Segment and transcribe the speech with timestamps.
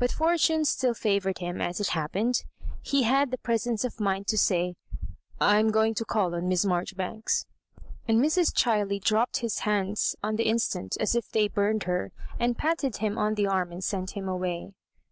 [0.00, 2.42] But fortune Btill favoured him, as it happened.
[2.82, 4.74] He had the presence of mind to say,"
[5.40, 7.46] I am going to call on Miss Marjoribanks;"
[8.08, 8.52] and Mrs.
[8.52, 12.10] Chiley dropped his hands on the instant as if they burned her,
[12.40, 14.72] and patted him on the arm and sent him away.